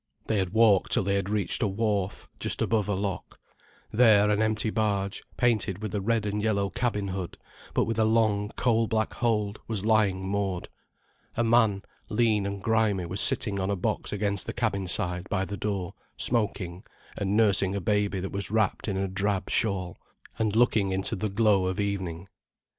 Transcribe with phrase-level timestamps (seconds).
[0.25, 3.39] They had walked till they had reached a wharf, just above a lock.
[3.91, 7.37] There an empty barge, painted with a red and yellow cabin hood,
[7.75, 10.69] but with a long, coal black hold, was lying moored.
[11.37, 15.45] A man, lean and grimy, was sitting on a box against the cabin side by
[15.45, 16.83] the door, smoking,
[17.15, 19.99] and nursing a baby that was wrapped in a drab shawl,
[20.39, 22.27] and looking into the glow of evening.